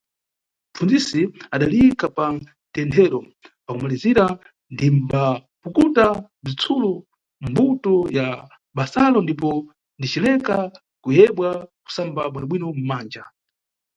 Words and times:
Mpfunzisi 0.71 1.21
adaliyikha 1.55 2.07
pa 2.17 2.25
mtenthero, 2.35 3.19
pa 3.65 3.71
kumaliza 3.75 4.25
ndidapukuta, 4.73 6.05
bzitsulo, 6.43 6.91
mbuto 7.47 7.93
ya 8.17 8.27
basalo 8.77 9.19
ndipo 9.23 9.49
ndicileka 9.97 10.55
kuyebwa 11.03 11.49
kusamba 11.83 12.21
bwino-bwino 12.31 12.67
mʼmanja. 12.77 13.23